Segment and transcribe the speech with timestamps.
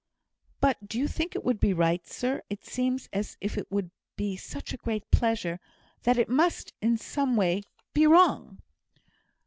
[0.59, 2.41] "But do you think it would be right, sir?
[2.49, 5.59] It seems as if it would be such a great pleasure,
[6.01, 7.61] that it must be in some way
[7.95, 8.63] wrong."